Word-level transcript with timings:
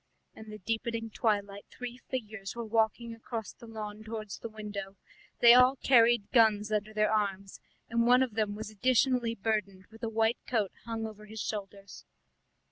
In 0.33 0.49
the 0.49 0.57
deepening 0.57 1.11
twilight 1.11 1.67
three 1.69 1.99
figures 2.09 2.55
were 2.55 2.65
walking 2.65 3.13
across 3.13 3.53
the 3.53 3.67
lawn 3.67 4.03
towards 4.03 4.39
the 4.39 4.49
window; 4.49 4.95
they 5.41 5.53
all 5.53 5.75
carried 5.75 6.31
guns 6.31 6.71
under 6.71 6.91
their 6.91 7.13
arms, 7.13 7.59
and 7.87 8.07
one 8.07 8.23
of 8.23 8.33
them 8.33 8.55
was 8.55 8.71
additionally 8.71 9.35
burdened 9.35 9.85
with 9.91 10.01
a 10.01 10.09
white 10.09 10.39
coat 10.47 10.71
hung 10.85 11.05
over 11.05 11.25
his 11.27 11.39
shoulders. 11.41 12.03